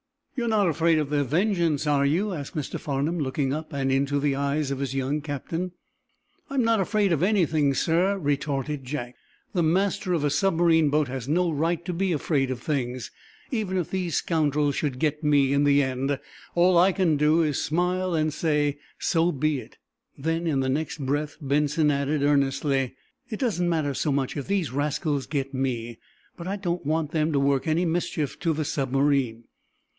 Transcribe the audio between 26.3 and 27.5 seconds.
but I don't want them to